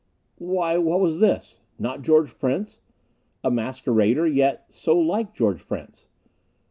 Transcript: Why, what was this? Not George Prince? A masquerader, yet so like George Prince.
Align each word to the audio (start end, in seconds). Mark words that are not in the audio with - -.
Why, 0.39 0.79
what 0.79 0.99
was 0.99 1.19
this? 1.19 1.59
Not 1.77 2.01
George 2.01 2.39
Prince? 2.39 2.79
A 3.43 3.51
masquerader, 3.51 4.25
yet 4.25 4.65
so 4.71 4.97
like 4.97 5.35
George 5.35 5.67
Prince. 5.67 6.07